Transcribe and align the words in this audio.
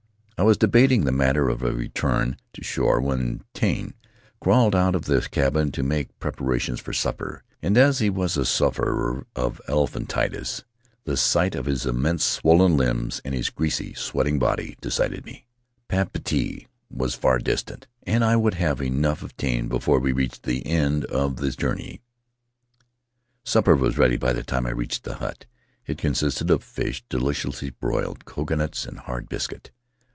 I 0.37 0.43
was 0.43 0.57
debating 0.57 1.05
the 1.05 1.11
matter 1.11 1.49
of 1.49 1.61
a 1.61 1.71
return 1.71 2.35
to 2.53 2.63
shore 2.63 2.99
when 2.99 3.43
Tane 3.53 3.93
crawled 4.39 4.75
out 4.75 4.95
of 4.95 5.03
the 5.05 5.21
cabin 5.29 5.71
to 5.73 5.83
make 5.83 6.17
preparations 6.17 6.79
for 6.79 6.93
supper, 6.93 7.43
and 7.61 7.77
as 7.77 7.99
he 7.99 8.09
was 8.09 8.37
a 8.37 8.43
sufferer 8.45 9.27
from 9.35 9.59
elephantiasis, 9.69 10.63
the 11.03 11.15
sight 11.15 11.53
of 11.53 11.67
his 11.67 11.85
immense 11.85 12.25
swollen 12.25 12.75
limbs 12.75 13.21
and 13.23 13.35
his 13.35 13.51
greasy, 13.51 13.93
sweating 13.93 14.39
body 14.39 14.75
decided 14.81 15.27
me. 15.27 15.45
Papeete 15.87 16.65
was 16.89 17.13
far 17.13 17.37
distant, 17.37 17.85
and 18.01 18.25
I 18.25 18.35
would 18.35 18.55
have 18.55 18.81
enough 18.81 19.21
of 19.21 19.37
Tane 19.37 19.67
before 19.67 19.99
we 19.99 20.11
reached 20.11 20.41
the 20.41 20.65
end 20.65 21.05
of 21.05 21.35
the 21.35 21.51
journey. 21.51 22.01
Supper 23.43 23.75
was 23.75 23.99
ready 23.99 24.17
by 24.17 24.33
the 24.33 24.41
time 24.41 24.65
I 24.65 24.71
reached 24.71 25.03
the 25.03 25.17
hut. 25.17 25.45
It 25.85 25.99
consisted 25.99 26.49
of 26.49 26.63
fish 26.63 27.03
deliciously 27.09 27.69
broiled, 27.69 28.25
coconuts, 28.25 28.85
and 28.87 28.97
hard 28.97 29.29
biscuit. 29.29 29.69